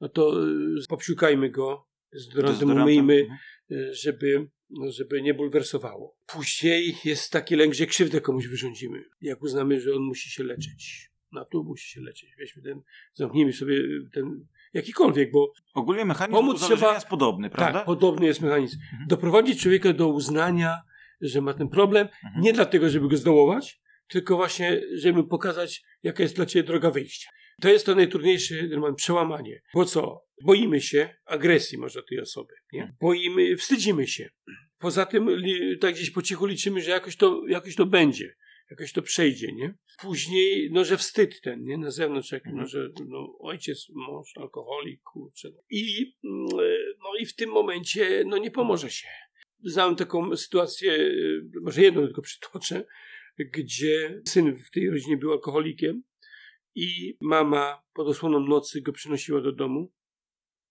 no 0.00 0.08
to 0.08 0.48
y, 0.48 0.86
popsiukajmy 0.88 1.50
go, 1.50 1.88
z 2.12 2.28
dezodorantem 2.28 2.70
umyjmy, 2.70 3.20
mhm. 3.20 3.38
y, 3.70 3.94
żeby, 3.94 4.48
no, 4.70 4.92
żeby 4.92 5.22
nie 5.22 5.34
bulwersowało. 5.34 6.18
Później 6.26 6.96
jest 7.04 7.32
taki 7.32 7.56
lęk, 7.56 7.74
że 7.74 7.86
krzywdę 7.86 8.20
komuś 8.20 8.46
wyrządzimy, 8.46 9.04
jak 9.20 9.42
uznamy, 9.42 9.80
że 9.80 9.94
on 9.94 10.02
musi 10.02 10.30
się 10.30 10.44
leczyć. 10.44 11.10
No 11.32 11.44
tu 11.44 11.64
musi 11.64 11.88
się 11.88 12.00
leczyć. 12.00 12.36
Weźmy 12.38 12.62
ten, 12.62 12.82
zamknijmy 13.14 13.52
sobie 13.52 13.82
ten 14.12 14.46
jakikolwiek, 14.76 15.30
bo 15.30 15.52
ogólnie 15.74 16.04
mechanizm 16.04 16.36
pomóc 16.36 16.60
trzeba, 16.60 16.94
jest 16.94 17.08
podobny, 17.08 17.50
prawda? 17.50 17.78
Tak, 17.78 17.86
podobny 17.86 18.26
jest 18.26 18.40
mechanizm. 18.40 18.78
Mhm. 18.92 19.08
Doprowadzić 19.08 19.62
człowieka 19.62 19.92
do 19.92 20.08
uznania, 20.08 20.80
że 21.20 21.40
ma 21.40 21.54
ten 21.54 21.68
problem, 21.68 22.08
mhm. 22.24 22.42
nie 22.42 22.52
dlatego, 22.52 22.88
żeby 22.88 23.08
go 23.08 23.16
zdołować, 23.16 23.80
tylko 24.08 24.36
właśnie, 24.36 24.80
żeby 24.94 25.24
pokazać, 25.24 25.82
jaka 26.02 26.22
jest 26.22 26.36
dla 26.36 26.46
ciebie 26.46 26.66
droga 26.66 26.90
wyjścia. 26.90 27.30
To 27.60 27.68
jest 27.68 27.86
to 27.86 27.94
najtrudniejsze 27.94 28.54
przełamanie. 28.96 29.62
Bo 29.74 29.84
co? 29.84 30.22
Boimy 30.44 30.80
się 30.80 31.08
agresji 31.24 31.78
może 31.78 32.02
tej 32.02 32.20
osoby. 32.20 32.54
Nie? 32.72 32.80
Mhm. 32.80 32.96
Boimy, 33.00 33.56
wstydzimy 33.56 34.06
się. 34.06 34.28
Poza 34.78 35.06
tym 35.06 35.28
tak 35.80 35.94
gdzieś 35.94 36.10
po 36.10 36.22
cichu 36.22 36.46
liczymy, 36.46 36.82
że 36.82 36.90
jakoś 36.90 37.16
to, 37.16 37.42
jakoś 37.48 37.76
to 37.76 37.86
będzie 37.86 38.34
jakoś 38.70 38.92
to 38.92 39.02
przejdzie, 39.02 39.52
nie? 39.52 39.74
Później, 40.00 40.70
no, 40.72 40.84
że 40.84 40.96
wstyd 40.96 41.40
ten, 41.40 41.64
nie? 41.64 41.78
Na 41.78 41.90
zewnątrz, 41.90 42.32
jak, 42.32 42.42
no, 42.52 42.66
że 42.66 42.88
no, 43.08 43.38
ojciec, 43.38 43.88
mąż, 43.94 44.36
alkoholik, 44.36 45.02
kurczę. 45.02 45.48
I, 45.70 46.14
mm, 46.24 46.46
no 46.98 47.16
i 47.20 47.26
w 47.26 47.34
tym 47.34 47.50
momencie, 47.50 48.24
no, 48.26 48.38
nie 48.38 48.50
pomoże 48.50 48.90
się. 48.90 49.08
Znam 49.64 49.96
taką 49.96 50.36
sytuację, 50.36 51.14
może 51.62 51.82
jedną 51.82 52.06
tylko 52.06 52.22
przytoczę, 52.22 52.84
gdzie 53.38 54.22
syn 54.24 54.56
w 54.56 54.70
tej 54.70 54.90
rodzinie 54.90 55.16
był 55.16 55.32
alkoholikiem 55.32 56.02
i 56.74 57.16
mama 57.20 57.82
pod 57.94 58.08
osłoną 58.08 58.40
nocy 58.40 58.80
go 58.80 58.92
przynosiła 58.92 59.40
do 59.40 59.52
domu, 59.52 59.92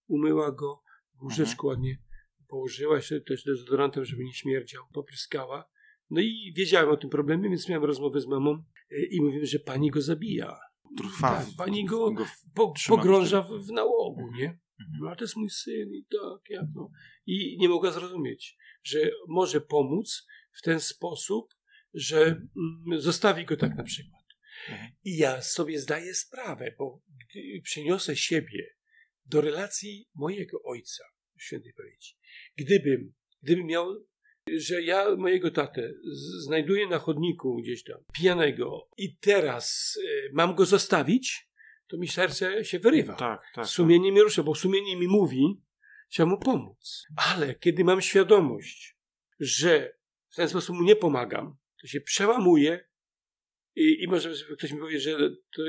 umyła 0.08 0.52
go, 0.52 0.82
w 1.20 1.24
łóżeczku 1.24 1.70
mhm. 1.70 1.80
ładnie 1.80 2.06
położyła 2.48 3.02
się 3.02 3.22
też 3.22 3.44
dezodorantem, 3.44 4.06
żeby 4.06 4.24
nie 4.24 4.34
śmierdział, 4.34 4.84
popryskała 4.94 5.70
no 6.10 6.22
i 6.22 6.54
wiedziałem 6.56 6.90
o 6.90 6.98
tym 6.98 7.10
problemie, 7.10 7.50
więc 7.50 7.70
miałem 7.70 7.84
rozmowę 7.84 8.22
z 8.22 8.28
mamą 8.28 8.64
e, 8.92 9.06
i 9.12 9.22
mówimy, 9.22 9.46
że 9.46 9.60
pani 9.60 9.92
go 9.92 10.02
zabija. 10.02 10.60
Trwa. 10.98 11.30
Tak, 11.30 11.48
pani 11.58 11.86
go, 11.86 12.12
go 12.12 12.26
po, 12.56 12.74
pogrąża 12.88 13.42
w, 13.42 13.50
w 13.50 13.72
nałogu, 13.72 14.22
mhm. 14.22 14.42
nie? 14.42 14.50
Mhm. 14.80 15.00
No, 15.02 15.08
ale 15.08 15.16
to 15.16 15.24
jest 15.24 15.36
mój 15.36 15.50
syn 15.50 15.94
i 15.94 16.06
tak, 16.12 16.50
jak 16.50 16.66
no. 16.76 16.92
I 17.26 17.58
nie 17.60 17.70
mogła 17.70 17.92
zrozumieć, 17.92 18.58
że 18.84 19.12
może 19.28 19.62
pomóc 19.62 20.28
w 20.52 20.62
ten 20.62 20.80
sposób, 20.80 21.54
że 21.94 22.26
mm, 22.26 23.02
zostawi 23.02 23.46
go 23.46 23.58
tak 23.58 23.76
na 23.76 23.84
przykład. 23.84 24.24
Mhm. 24.70 24.92
I 25.04 25.18
ja 25.18 25.42
sobie 25.42 25.80
zdaję 25.80 26.14
sprawę, 26.14 26.76
bo 26.78 27.02
gdy 27.08 27.62
przeniosę 27.64 28.16
siebie 28.16 28.76
do 29.26 29.42
relacji 29.42 30.10
mojego 30.16 30.64
ojca, 30.64 31.04
świętej 31.38 31.74
pamięci, 31.74 32.16
gdybym, 32.58 33.14
gdybym 33.42 33.66
miał 33.66 34.06
że 34.58 34.82
ja 34.82 35.16
mojego 35.16 35.52
tatę 35.52 35.94
znajduję 36.44 36.88
na 36.88 37.00
chodniku 37.00 37.56
gdzieś 37.62 37.84
tam, 37.84 37.98
pijanego 38.14 38.90
i 38.98 39.18
teraz 39.18 39.98
y, 40.04 40.30
mam 40.34 40.56
go 40.56 40.66
zostawić, 40.66 41.50
to 41.88 41.98
mi 41.98 42.08
serce 42.08 42.66
się 42.66 42.80
wyrywa. 42.80 43.16
Tak, 43.16 43.42
tak, 43.56 43.68
sumienie 43.68 44.10
tak. 44.10 44.16
mi 44.16 44.22
rusza, 44.22 44.44
bo 44.44 44.56
sumienie 44.56 44.98
mi 44.98 45.08
mówi, 45.08 45.66
Chciałem 46.10 46.30
mu 46.30 46.38
pomóc. 46.38 47.08
Ale 47.16 47.56
kiedy 47.56 47.84
mam 47.84 48.02
świadomość, 48.02 48.98
że 49.40 49.98
w 50.30 50.36
ten 50.36 50.50
sposób 50.50 50.76
mu 50.76 50.84
nie 50.84 50.96
pomagam, 50.96 51.58
to 51.82 51.88
się 51.88 52.02
przełamuję 52.02 52.88
i, 53.76 54.04
i 54.04 54.08
może 54.08 54.34
ktoś 54.58 54.72
mi 54.72 54.80
powie, 54.80 55.00
że 55.00 55.18
to 55.56 55.64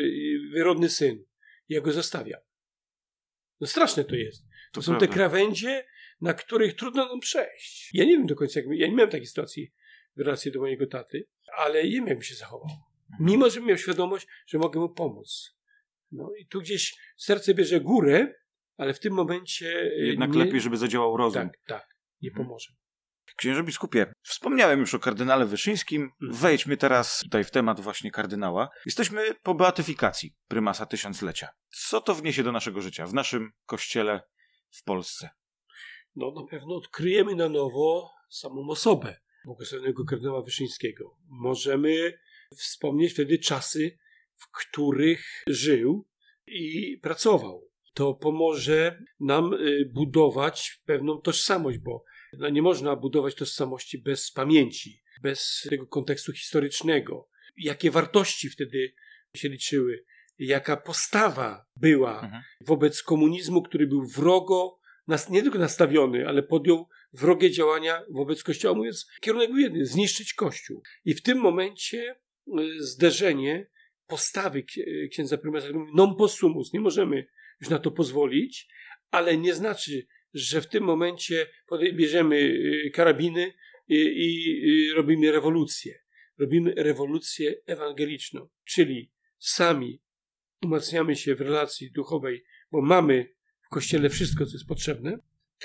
wyrodny 0.52 0.88
syn. 0.88 1.24
Ja 1.68 1.80
go 1.80 1.92
zostawiam. 1.92 2.40
No 3.60 3.66
straszne 3.66 4.04
to 4.04 4.14
jest. 4.14 4.42
To, 4.42 4.48
to 4.72 4.82
są 4.82 4.92
prawda. 4.92 5.06
te 5.06 5.12
krawędzie, 5.12 5.86
na 6.20 6.34
których 6.34 6.76
trudno 6.76 7.08
nam 7.08 7.20
przejść. 7.20 7.90
Ja 7.94 8.04
nie 8.04 8.10
wiem 8.10 8.26
do 8.26 8.34
końca, 8.34 8.60
jak, 8.60 8.68
ja 8.72 8.86
nie 8.86 8.94
miałem 8.94 9.10
takiej 9.10 9.26
sytuacji 9.26 9.72
w 10.16 10.20
relacji 10.20 10.52
do 10.52 10.60
mojego 10.60 10.86
taty, 10.86 11.26
ale 11.56 11.84
nie 11.84 11.90
wiem, 11.90 12.06
jak 12.06 12.24
się 12.24 12.34
zachował. 12.34 12.68
Mhm. 13.10 13.30
Mimo, 13.30 13.50
że 13.50 13.60
miał 13.60 13.78
świadomość, 13.78 14.26
że 14.46 14.58
mogę 14.58 14.80
mu 14.80 14.88
pomóc. 14.88 15.56
No 16.12 16.30
i 16.38 16.46
tu 16.46 16.60
gdzieś 16.60 16.94
serce 17.16 17.54
bierze 17.54 17.80
górę, 17.80 18.34
ale 18.76 18.94
w 18.94 19.00
tym 19.00 19.12
momencie... 19.12 19.90
E, 20.00 20.06
Jednak 20.06 20.30
nie... 20.30 20.44
lepiej, 20.44 20.60
żeby 20.60 20.76
zadziałał 20.76 21.16
rozum. 21.16 21.42
Tak, 21.42 21.60
tak. 21.66 21.96
Nie 22.22 22.28
mhm. 22.28 22.46
pomoże. 22.46 22.72
Księże 23.36 23.62
biskupie, 23.62 24.12
wspomniałem 24.22 24.80
już 24.80 24.94
o 24.94 24.98
kardynale 24.98 25.46
Wyszyńskim. 25.46 26.02
Mhm. 26.02 26.32
Wejdźmy 26.32 26.76
teraz 26.76 27.18
tutaj 27.18 27.44
w 27.44 27.50
temat 27.50 27.80
właśnie 27.80 28.10
kardynała. 28.10 28.68
Jesteśmy 28.86 29.34
po 29.42 29.54
beatyfikacji 29.54 30.34
prymasa 30.48 30.86
tysiąclecia. 30.86 31.48
Co 31.68 32.00
to 32.00 32.14
wniesie 32.14 32.42
do 32.42 32.52
naszego 32.52 32.80
życia, 32.80 33.06
w 33.06 33.14
naszym 33.14 33.50
kościele 33.66 34.20
w 34.70 34.82
Polsce? 34.84 35.30
No 36.16 36.30
na 36.30 36.46
pewno 36.46 36.74
odkryjemy 36.76 37.34
na 37.34 37.48
nowo 37.48 38.10
samą 38.30 38.68
osobę 38.68 39.16
błogosławionego 39.44 40.04
kardynała 40.04 40.42
Wyszyńskiego. 40.42 41.16
Możemy 41.28 42.18
wspomnieć 42.56 43.12
wtedy 43.12 43.38
czasy, 43.38 43.98
w 44.34 44.50
których 44.50 45.44
żył 45.46 46.06
i 46.46 46.98
pracował. 47.02 47.70
To 47.94 48.14
pomoże 48.14 49.02
nam 49.20 49.52
y, 49.52 49.90
budować 49.94 50.82
pewną 50.84 51.20
tożsamość, 51.20 51.78
bo 51.78 52.04
no 52.32 52.48
nie 52.48 52.62
można 52.62 52.96
budować 52.96 53.34
tożsamości 53.34 53.98
bez 53.98 54.32
pamięci, 54.32 55.02
bez 55.22 55.66
tego 55.70 55.86
kontekstu 55.86 56.32
historycznego. 56.32 57.28
Jakie 57.56 57.90
wartości 57.90 58.50
wtedy 58.50 58.94
się 59.34 59.48
liczyły, 59.48 60.04
jaka 60.38 60.76
postawa 60.76 61.66
była 61.76 62.20
mhm. 62.20 62.42
wobec 62.60 63.02
komunizmu, 63.02 63.62
który 63.62 63.86
był 63.86 64.06
wrogo, 64.06 64.75
nas 65.06 65.30
nie 65.30 65.42
tylko 65.42 65.58
nastawiony, 65.58 66.28
ale 66.28 66.42
podjął 66.42 66.88
wrogie 67.12 67.50
działania 67.50 68.02
wobec 68.10 68.42
Kościoła, 68.42 68.74
mówiąc, 68.74 69.10
kierunek 69.20 69.50
był 69.50 69.58
jeden, 69.58 69.84
zniszczyć 69.84 70.34
Kościół. 70.34 70.82
I 71.04 71.14
w 71.14 71.22
tym 71.22 71.38
momencie 71.38 72.16
y, 72.48 72.84
zderzenie 72.84 73.70
postawy 74.06 74.64
księdza 75.10 75.38
prymasa, 75.38 75.72
mówi 75.72 75.92
non 75.94 76.16
possumus, 76.16 76.72
nie 76.72 76.80
możemy 76.80 77.26
już 77.60 77.70
na 77.70 77.78
to 77.78 77.90
pozwolić, 77.90 78.68
ale 79.10 79.36
nie 79.36 79.54
znaczy, 79.54 80.06
że 80.34 80.60
w 80.60 80.66
tym 80.66 80.84
momencie 80.84 81.46
bierzemy 81.92 82.36
y, 82.36 82.90
karabiny 82.94 83.52
i, 83.88 83.96
i, 83.96 84.60
i 84.68 84.92
robimy 84.92 85.32
rewolucję. 85.32 85.98
Robimy 86.38 86.74
rewolucję 86.76 87.54
ewangeliczną, 87.66 88.48
czyli 88.64 89.12
sami 89.38 90.02
umacniamy 90.64 91.16
się 91.16 91.34
w 91.34 91.40
relacji 91.40 91.90
duchowej, 91.90 92.44
bo 92.72 92.82
mamy 92.82 93.35
w 93.66 93.68
kościele 93.68 94.10
wszystko, 94.10 94.46
co 94.46 94.52
jest 94.52 94.66
potrzebne. 94.66 95.18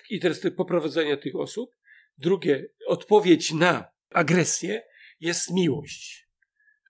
I 0.10 0.20
teraz 0.20 0.42
poprowadzenia 0.58 1.18
tych 1.18 1.36
osób. 1.36 1.76
Drugie, 2.18 2.70
odpowiedź 2.88 3.54
na 3.54 3.92
agresję 4.10 4.84
jest 5.20 5.52
miłość. 5.54 6.28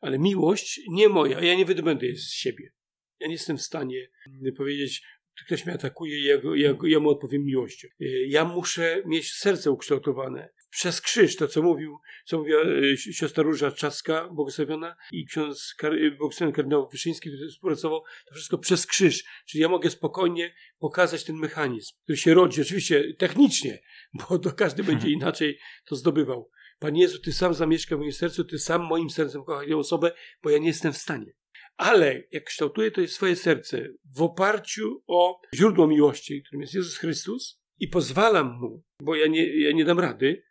Ale 0.01 0.20
miłość 0.20 0.82
nie 0.89 1.10
moja, 1.10 1.41
ja 1.41 1.56
nie 1.56 1.65
wydobędę 1.65 2.06
jej 2.06 2.15
z 2.15 2.32
siebie. 2.32 2.72
Ja 3.20 3.27
nie 3.27 3.34
jestem 3.34 3.58
w 3.58 3.62
stanie 3.62 4.10
powiedzieć, 4.58 5.03
ktoś 5.46 5.65
mnie 5.65 5.75
atakuje, 5.75 6.25
ja, 6.25 6.41
ja, 6.56 6.77
ja 6.84 7.00
mu 7.00 7.10
odpowiem 7.10 7.46
miłością. 7.46 7.88
Ja 8.27 8.46
muszę 8.46 9.03
mieć 9.06 9.34
serce 9.34 9.72
ukształtowane. 9.72 10.50
Przez 10.72 11.01
krzyż, 11.01 11.36
to 11.36 11.48
co 11.48 11.62
mówił, 11.62 11.98
co 12.25 12.38
mówiła 12.38 12.62
e, 12.62 12.98
siostra 12.98 13.44
Róża 13.44 13.72
Czaska, 13.72 14.30
błogosławiona, 14.32 14.96
i 15.12 15.25
ksiądz 15.25 15.75
e, 15.84 16.12
błogosławiony 16.12 16.56
kardynał 16.56 16.90
Wyszyński, 16.90 17.30
który 17.30 17.50
współpracował, 17.50 18.04
to 18.25 18.36
wszystko 18.36 18.58
przez 18.58 18.88
krzyż. 18.88 19.24
Czyli 19.46 19.62
ja 19.62 19.70
mogę 19.70 19.90
spokojnie 19.90 20.54
pokazać 20.80 21.24
ten 21.24 21.36
mechanizm, 21.36 21.94
który 22.04 22.18
się 22.18 22.34
rodzi, 22.34 22.62
oczywiście 22.62 23.13
technicznie, 23.13 23.80
bo 24.20 24.40
to 24.40 24.51
każdy 24.51 24.84
będzie 24.84 25.10
inaczej 25.10 25.60
to 25.86 25.96
zdobywał. 25.96 26.50
Panie 26.80 27.01
Jezu, 27.01 27.20
Ty 27.20 27.34
sam 27.34 27.54
zamieszka 27.54 27.96
w 27.96 28.00
moim 28.00 28.13
sercu, 28.13 28.44
Ty 28.44 28.60
sam 28.60 28.82
moim 28.82 29.10
sercem 29.10 29.44
kochasz 29.44 29.68
tę 29.68 29.78
osobę, 29.78 30.12
bo 30.44 30.50
ja 30.50 30.58
nie 30.58 30.68
jestem 30.68 30.94
w 30.94 30.98
stanie. 30.98 31.34
Ale 31.78 32.24
jak 32.32 32.44
kształtuje 32.44 32.92
to 32.92 33.08
swoje 33.08 33.36
serce 33.36 33.88
w 34.16 34.22
oparciu 34.22 35.04
o 35.08 35.42
źródło 35.56 35.88
miłości, 35.88 36.44
którym 36.44 36.62
jest 36.62 36.74
Jezus 36.74 36.98
Chrystus, 36.98 37.62
i 37.80 37.88
pozwalam 37.88 38.60
mu, 38.60 38.84
bo 39.01 39.16
ja 39.16 39.28
nie, 39.28 39.62
ja 39.62 39.72
nie 39.72 39.86
dam 39.86 40.00
rady, 40.00 40.44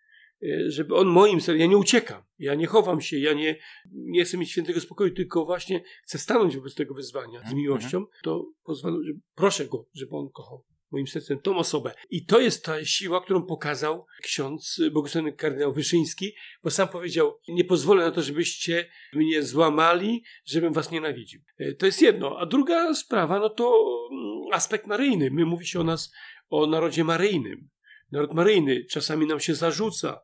żeby 0.67 0.95
on 0.95 1.09
moim 1.09 1.41
sercem, 1.41 1.61
ja 1.61 1.67
nie 1.67 1.77
uciekam, 1.77 2.23
ja 2.39 2.55
nie 2.55 2.67
chowam 2.67 3.01
się, 3.01 3.19
ja 3.19 3.33
nie, 3.33 3.59
nie 3.93 4.25
chcę 4.25 4.39
mieć 4.39 4.51
świętego 4.51 4.81
spokoju, 4.81 5.15
tylko 5.15 5.45
właśnie 5.45 5.83
chcę 6.05 6.19
stanąć 6.19 6.57
wobec 6.57 6.75
tego 6.75 6.95
wyzwania 6.95 7.39
z 7.39 7.43
mhm, 7.43 7.57
miłością, 7.57 7.99
mhm. 7.99 8.07
to 8.23 8.47
pozwalam, 8.65 9.05
że, 9.05 9.13
proszę 9.35 9.67
go, 9.67 9.87
żeby 9.95 10.17
on 10.17 10.31
kochał 10.31 10.65
moim 10.91 11.07
sercem 11.07 11.41
tą 11.41 11.57
osobę. 11.57 11.95
I 12.11 12.27
to 12.27 12.41
jest 12.41 12.65
ta 12.65 12.85
siła, 12.85 13.21
którą 13.21 13.47
pokazał 13.47 14.07
ksiądz 14.23 14.81
błogosławiony 14.93 15.33
kardynał 15.33 15.73
Wyszyński, 15.73 16.33
bo 16.63 16.71
sam 16.71 16.89
powiedział, 16.89 17.39
nie 17.49 17.65
pozwolę 17.65 18.05
na 18.05 18.11
to, 18.11 18.23
żebyście 18.23 18.89
mnie 19.13 19.43
złamali, 19.43 20.23
żebym 20.45 20.73
was 20.73 20.91
nienawidził. 20.91 21.41
E, 21.59 21.75
to 21.75 21.87
jest 21.87 22.03
jedno. 22.03 22.39
A 22.39 22.47
druga 22.47 22.95
sprawa, 22.95 23.39
no 23.39 23.51
to 23.51 23.85
mm, 24.13 24.53
aspekt 24.53 24.87
maryjny. 24.87 25.31
My 25.31 25.45
mówi 25.45 25.67
się 25.67 25.81
o 25.81 25.85
nas, 25.85 26.13
o 26.49 26.67
narodzie 26.67 27.05
maryjnym. 27.05 27.69
Naród 28.13 28.35
maryjny 28.35 28.85
czasami 28.85 29.27
nam 29.27 29.41
się 29.41 29.55
zarzuca, 29.55 30.21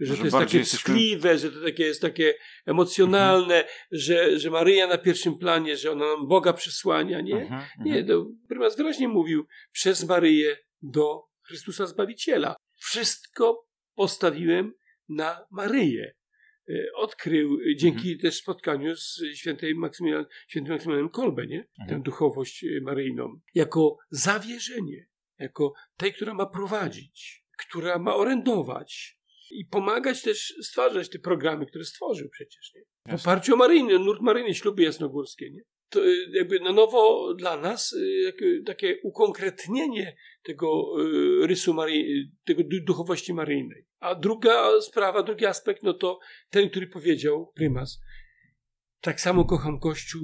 że 0.00 0.16
to 0.16 0.24
jest 0.24 0.36
takie 0.36 0.62
tkliwe, 0.64 1.38
że 1.38 1.52
to 1.52 1.62
takie 1.64 1.84
jest 1.84 2.02
takie 2.02 2.34
emocjonalne, 2.66 3.54
mhm. 3.54 3.74
że, 3.90 4.38
że 4.38 4.50
Maryja 4.50 4.86
na 4.86 4.98
pierwszym 4.98 5.38
planie, 5.38 5.76
że 5.76 5.92
ona 5.92 6.06
nam 6.06 6.28
Boga 6.28 6.52
przysłania, 6.52 7.20
nie? 7.20 7.42
Mhm, 7.42 7.62
nie, 7.80 8.04
to 8.04 8.26
prymas 8.48 8.76
wyraźnie 8.76 9.08
mówił 9.08 9.46
przez 9.72 10.08
Maryję 10.08 10.56
do 10.82 11.22
Chrystusa 11.42 11.86
Zbawiciela. 11.86 12.56
Wszystko 12.76 13.66
postawiłem 13.94 14.72
na 15.08 15.46
Maryję. 15.50 16.14
E, 16.68 16.92
odkrył 16.94 17.58
dzięki 17.76 18.12
mhm. 18.12 18.18
też 18.18 18.36
spotkaniu 18.36 18.96
z 18.96 19.22
świętej 19.34 19.74
Maksymilian, 19.74 20.26
świętym 20.48 20.72
Maksymilianem 20.72 21.10
Kolbe, 21.10 21.46
nie? 21.46 21.62
Tę 21.62 21.82
mhm. 21.82 22.02
duchowość 22.02 22.64
maryjną. 22.82 23.40
Jako 23.54 23.96
zawierzenie, 24.10 25.06
jako 25.38 25.72
tej, 25.96 26.12
która 26.12 26.34
ma 26.34 26.46
prowadzić, 26.46 27.44
która 27.58 27.98
ma 27.98 28.14
orędować, 28.14 29.17
i 29.50 29.64
pomagać 29.64 30.22
też 30.22 30.54
stwarzać 30.62 31.08
te 31.08 31.18
programy, 31.18 31.66
które 31.66 31.84
stworzył 31.84 32.28
przecież. 32.28 32.72
Nie? 32.74 33.18
W 33.18 33.20
oparciu 33.20 33.54
o 33.54 33.56
maryjny, 33.56 33.98
nurt 33.98 34.20
maryjny, 34.20 34.54
śluby 34.54 34.82
jasnogórskie. 34.82 35.50
Nie? 35.50 35.62
To 35.88 36.06
y, 36.06 36.30
jakby 36.32 36.60
na 36.60 36.72
nowo 36.72 37.34
dla 37.34 37.56
nas 37.56 37.92
y, 37.92 38.62
takie 38.66 38.98
ukonkretnienie 39.02 40.16
tego 40.42 40.94
y, 41.42 41.46
rysu 41.46 41.74
Maryi, 41.74 42.32
tego 42.44 42.62
duchowości 42.86 43.34
maryjnej. 43.34 43.86
A 44.00 44.14
druga 44.14 44.80
sprawa, 44.80 45.22
drugi 45.22 45.46
aspekt, 45.46 45.82
no 45.82 45.94
to 45.94 46.18
ten, 46.50 46.70
który 46.70 46.86
powiedział 46.86 47.52
prymas, 47.54 48.00
tak 49.00 49.20
samo 49.20 49.44
kocham 49.44 49.80
Kościół, 49.80 50.22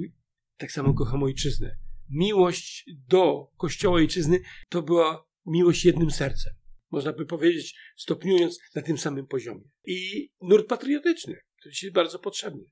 tak 0.57 0.71
samo 0.71 0.93
kocham 0.93 1.23
ojczyznę. 1.23 1.77
Miłość 2.09 2.89
do 3.09 3.51
Kościoła 3.57 3.95
ojczyzny 3.95 4.39
to 4.69 4.81
była 4.81 5.27
miłość 5.45 5.85
jednym 5.85 6.11
sercem 6.11 6.53
można 6.95 7.13
by 7.13 7.25
powiedzieć, 7.25 7.75
stopniując 7.95 8.59
na 8.75 8.81
tym 8.81 8.97
samym 8.97 9.27
poziomie. 9.27 9.69
I 9.85 10.29
nurt 10.41 10.67
patriotyczny, 10.67 11.39
to 11.63 11.69
dzisiaj 11.69 11.91
bardzo 11.91 12.19
potrzebny. 12.19 12.63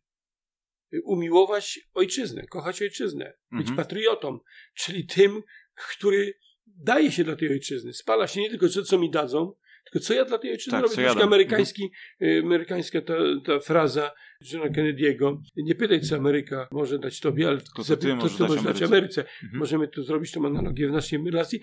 Umiłować 1.04 1.80
ojczyznę, 1.94 2.48
kochać 2.48 2.82
ojczyznę, 2.82 3.34
być 3.52 3.70
mhm. 3.70 3.78
patriotą, 3.78 4.40
czyli 4.76 5.06
tym, 5.06 5.42
który 5.76 6.34
daje 6.66 7.12
się 7.12 7.24
dla 7.24 7.36
tej 7.36 7.50
ojczyzny. 7.50 7.94
Spala 7.94 8.28
się 8.28 8.42
nie 8.42 8.50
tylko 8.50 8.70
to, 8.70 8.84
co 8.84 9.00
mi 9.00 9.12
dadzą, 9.12 9.54
tylko 9.84 10.06
co 10.06 10.14
ja 10.14 10.26
dla 10.26 10.38
tej 10.38 10.52
ojczyzny 10.52 10.72
tak, 10.72 10.82
robię. 10.82 10.96
Troszkę 10.96 11.24
amerykański, 11.24 11.92
mhm. 12.20 12.46
amerykańska 12.46 13.02
ta, 13.02 13.16
ta 13.46 13.60
fraza 13.60 14.12
Johna 14.52 14.70
Kennedy'ego. 14.70 15.42
Nie 15.56 15.76
pytaj, 15.76 16.02
co 16.02 16.16
Ameryka 16.16 16.68
może 16.72 17.00
dać 17.00 17.20
tobie, 17.20 17.48
ale 17.48 17.58
tylko 17.58 17.84
co 17.84 17.98
ty, 17.98 18.08
to, 18.08 18.16
możesz, 18.16 18.38
dać 18.38 18.82
Ameryce. 18.82 18.86
Ameryce. 18.86 19.22
Mhm. 19.22 19.60
Możemy 19.60 19.88
tu 19.88 20.04
zrobić 20.04 20.32
tą 20.32 20.46
analogię 20.46 20.88
w 20.88 20.92
naszej 20.92 21.20
relacji 21.26 21.60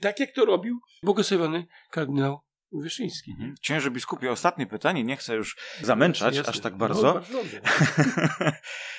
tak 0.00 0.20
jak 0.20 0.32
to 0.32 0.44
robił 0.44 0.80
błogosławiony 1.02 1.66
kardynał 1.90 2.40
Wyszyński. 2.72 3.30
Mhm. 3.30 3.54
Księże 3.62 3.90
biskupie, 3.90 4.32
ostatnie 4.32 4.66
pytanie, 4.66 5.04
nie 5.04 5.16
chcę 5.16 5.34
już 5.34 5.56
zamęczać 5.80 6.36
jasne, 6.36 6.50
aż 6.50 6.60
tak 6.60 6.76
bardzo. 6.76 7.02
No, 7.02 7.14
bardzo 7.14 7.38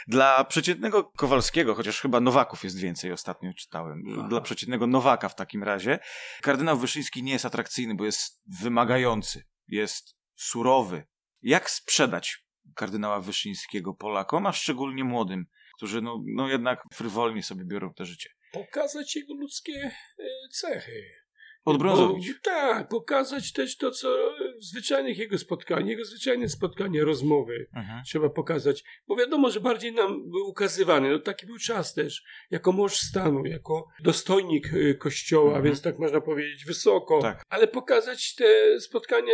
Dla 0.07 0.43
przeciętnego 0.43 1.03
Kowalskiego, 1.03 1.75
chociaż 1.75 2.01
chyba 2.01 2.19
Nowaków 2.19 2.63
jest 2.63 2.79
więcej, 2.79 3.11
ostatnio 3.11 3.53
czytałem. 3.53 4.03
Aha. 4.11 4.27
Dla 4.29 4.41
przeciętnego 4.41 4.87
Nowaka 4.87 5.29
w 5.29 5.35
takim 5.35 5.63
razie, 5.63 5.99
kardynał 6.41 6.77
Wyszyński 6.77 7.23
nie 7.23 7.31
jest 7.31 7.45
atrakcyjny, 7.45 7.95
bo 7.95 8.05
jest 8.05 8.41
wymagający, 8.61 9.43
jest 9.67 10.15
surowy. 10.35 11.05
Jak 11.41 11.69
sprzedać 11.69 12.45
kardynała 12.75 13.19
Wyszyńskiego 13.19 13.93
Polakom, 13.93 14.45
a 14.45 14.51
szczególnie 14.51 15.03
młodym, 15.03 15.45
którzy 15.77 16.01
no, 16.01 16.23
no 16.35 16.47
jednak 16.47 16.83
frywolnie 16.93 17.43
sobie 17.43 17.65
biorą 17.65 17.93
to 17.93 18.05
życie? 18.05 18.29
Pokazać 18.53 19.15
jego 19.15 19.33
ludzkie 19.33 19.91
e, 20.19 20.23
cechy. 20.51 21.23
Odbrązowić. 21.65 22.33
Bo, 22.33 22.39
tak, 22.43 22.87
pokazać 22.87 23.53
też 23.53 23.77
to, 23.77 23.91
co 23.91 24.35
w 24.59 24.63
zwyczajnych 24.63 25.17
jego 25.17 25.37
spotkaniach, 25.37 25.87
jego 25.87 26.05
zwyczajne 26.05 26.49
spotkania, 26.49 27.03
rozmowy 27.03 27.67
mhm. 27.75 28.03
trzeba 28.05 28.29
pokazać. 28.29 28.83
Bo 29.07 29.15
wiadomo, 29.15 29.49
że 29.49 29.59
bardziej 29.59 29.93
nam 29.93 30.29
był 30.29 30.47
ukazywany, 30.47 31.11
no 31.11 31.19
taki 31.19 31.45
był 31.45 31.57
czas 31.57 31.93
też, 31.93 32.23
jako 32.51 32.71
mąż 32.71 32.93
stanu, 32.97 33.45
jako 33.45 33.87
dostojnik 33.99 34.73
y, 34.73 34.95
kościoła, 34.95 35.47
mhm. 35.47 35.63
więc 35.63 35.81
tak 35.81 35.99
można 35.99 36.21
powiedzieć 36.21 36.65
wysoko. 36.65 37.21
Tak. 37.21 37.43
Ale 37.49 37.67
pokazać 37.67 38.35
te 38.35 38.79
spotkania, 38.79 39.33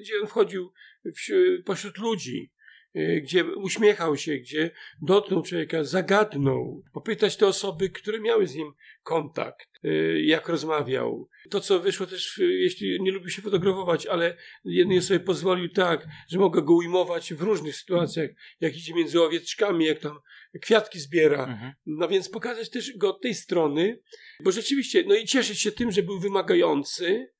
gdzie 0.00 0.12
on 0.22 0.26
wchodził 0.26 0.72
w, 1.04 1.62
pośród 1.64 1.98
ludzi, 1.98 2.52
gdzie 2.94 3.44
uśmiechał 3.44 4.16
się, 4.16 4.36
gdzie 4.36 4.70
dotknął 5.02 5.42
człowieka, 5.42 5.84
zagadnął, 5.84 6.82
popytać 6.92 7.36
te 7.36 7.46
osoby, 7.46 7.88
które 7.90 8.20
miały 8.20 8.46
z 8.46 8.54
nim 8.54 8.72
kontakt, 9.02 9.68
y, 9.84 10.22
jak 10.24 10.48
rozmawiał. 10.48 11.28
To, 11.50 11.60
co 11.60 11.80
wyszło 11.80 12.06
też, 12.06 12.38
jeśli 12.38 13.02
nie 13.02 13.12
lubi 13.12 13.30
się 13.30 13.42
fotografować, 13.42 14.06
ale 14.06 14.36
jednej 14.64 15.02
sobie 15.02 15.20
pozwolił 15.20 15.68
tak, 15.68 16.06
że 16.28 16.38
mogę 16.38 16.62
go 16.62 16.74
ujmować 16.74 17.34
w 17.34 17.42
różnych 17.42 17.76
sytuacjach, 17.76 18.30
jak 18.60 18.76
idzie 18.76 18.94
między 18.94 19.22
owieczkami, 19.22 19.84
jak 19.84 19.98
tam 19.98 20.18
kwiatki 20.62 21.00
zbiera. 21.00 21.46
Mhm. 21.46 21.72
No 21.86 22.08
więc 22.08 22.28
pokazać 22.28 22.70
też 22.70 22.96
go 22.96 23.10
od 23.10 23.22
tej 23.22 23.34
strony, 23.34 24.00
bo 24.44 24.52
rzeczywiście, 24.52 25.04
no 25.06 25.14
i 25.14 25.24
cieszyć 25.24 25.60
się 25.60 25.72
tym, 25.72 25.92
że 25.92 26.02
był 26.02 26.20
wymagający, 26.20 27.32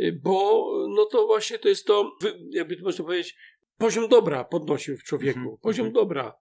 y, 0.00 0.20
bo 0.22 0.66
no 0.96 1.04
to 1.04 1.26
właśnie 1.26 1.58
to 1.58 1.68
jest 1.68 1.86
to, 1.86 2.18
jakby 2.50 2.76
to 2.76 2.82
można 2.82 3.04
powiedzieć, 3.04 3.36
poziom 3.80 4.08
dobra 4.08 4.44
podnosił 4.44 4.96
w 4.96 5.04
człowieku. 5.04 5.40
-hmm. 5.40 5.62
Poziom 5.62 5.92
dobra. 5.92 6.34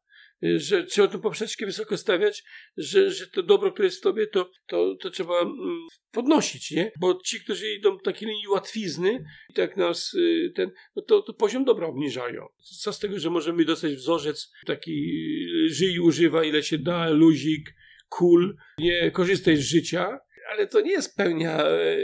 Y, 0.43 0.60
że 0.60 0.84
trzeba 0.84 1.08
tę 1.08 1.19
poprzeczkę 1.19 1.65
wysoko 1.65 1.98
stawiać, 1.98 2.43
że, 2.77 3.12
że 3.12 3.27
to 3.27 3.43
dobro, 3.43 3.72
które 3.72 3.86
jest 3.86 4.00
w 4.00 4.01
tobie, 4.01 4.27
to, 4.27 4.51
to, 4.67 4.96
to 5.01 5.10
trzeba 5.10 5.41
mm, 5.41 5.88
podnosić, 6.12 6.72
nie? 6.72 6.91
Bo 7.00 7.19
ci, 7.25 7.39
którzy 7.39 7.74
idą 7.74 7.98
takiej 7.98 8.29
linii 8.29 8.48
łatwizny 8.48 9.24
i 9.50 9.53
tak 9.53 9.77
nas 9.77 10.13
y, 10.13 10.51
ten, 10.55 10.72
no 10.96 11.01
to, 11.01 11.22
to 11.22 11.34
poziom 11.34 11.65
dobra 11.65 11.88
obniżają. 11.88 12.46
Co 12.81 12.93
z 12.93 13.00
tego, 13.00 13.19
że 13.19 13.29
możemy 13.29 13.65
dostać 13.65 13.93
wzorzec 13.93 14.51
taki 14.65 14.91
y, 15.65 15.74
żyj, 15.74 16.00
używa 16.00 16.43
ile 16.43 16.63
się 16.63 16.77
da, 16.77 17.10
luzik, 17.10 17.75
kul, 18.10 18.58
nie 18.77 19.12
korzystaj 19.12 19.58
z 19.58 19.65
życia, 19.65 20.19
ale 20.51 20.67
to 20.67 20.81
nie 20.81 20.91
jest 20.91 21.17
pełnia 21.17 21.63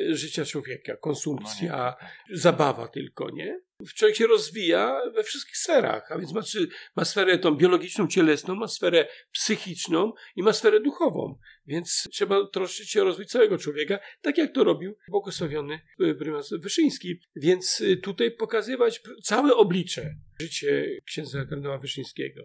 życia 0.09 0.45
człowieka, 0.45 0.97
konsumpcja, 0.97 1.95
no 2.01 2.07
zabawa 2.37 2.87
tylko, 2.87 3.29
nie? 3.29 3.64
Człowiek 3.95 4.17
się 4.17 4.27
rozwija 4.27 5.01
we 5.13 5.23
wszystkich 5.23 5.57
sferach, 5.57 6.11
a 6.11 6.17
więc 6.17 6.33
ma, 6.33 6.41
ma 6.95 7.05
sferę 7.05 7.39
tą 7.39 7.51
biologiczną, 7.55 8.07
cielesną, 8.07 8.55
ma 8.55 8.67
sferę 8.67 9.07
psychiczną 9.31 10.13
i 10.35 10.43
ma 10.43 10.53
sferę 10.53 10.79
duchową. 10.79 11.39
Więc 11.65 12.07
trzeba 12.11 12.47
troszczyć 12.47 12.91
się 12.91 13.01
o 13.01 13.05
rozwój 13.05 13.25
całego 13.25 13.57
człowieka, 13.57 13.99
tak 14.21 14.37
jak 14.37 14.53
to 14.53 14.63
robił 14.63 14.97
błogosławiony 15.07 15.79
prymas 16.19 16.53
Wyszyński. 16.53 17.19
Więc 17.35 17.81
y, 17.81 17.97
tutaj 17.97 18.31
pokazywać 18.31 19.01
całe 19.23 19.55
oblicze 19.55 20.15
życie 20.41 20.85
księdza 21.05 21.45
kardynała 21.45 21.77
Wyszyńskiego. 21.77 22.43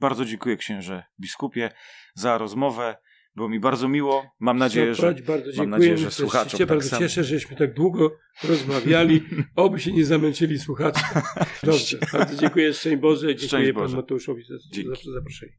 Bardzo 0.00 0.24
dziękuję 0.24 0.56
księże 0.56 1.02
biskupie 1.20 1.70
za 2.14 2.38
rozmowę. 2.38 2.96
Było 3.40 3.48
mi 3.48 3.60
bardzo 3.60 3.88
miło. 3.88 4.24
Mam 4.40 4.58
nadzieję, 4.58 4.94
że, 4.94 5.14
bardzo 5.26 5.50
mam 5.56 5.70
nadzieję, 5.70 5.98
że 5.98 6.10
słuchaczom 6.10 6.50
się 6.50 6.58
tak 6.58 6.68
bardzo 6.68 6.88
samo. 6.88 7.00
cieszę, 7.00 7.24
żeśmy 7.24 7.56
tak 7.56 7.74
długo 7.74 8.16
rozmawiali. 8.44 9.22
Oby 9.56 9.80
się 9.80 9.92
nie 9.92 10.04
zamęczyli 10.04 10.58
słuchacze. 10.58 11.00
Dobrze, 11.62 11.98
bardzo 12.12 12.36
dziękuję. 12.36 12.74
Szczęść 12.74 12.96
Boże. 12.96 13.26
Dziękuję 13.26 13.48
Szczęść 13.48 13.72
Boże. 13.72 13.86
panu 13.86 13.96
Mateuszowi 13.96 14.42
za, 14.44 14.56
za 15.04 15.12
zaproszenie. 15.12 15.52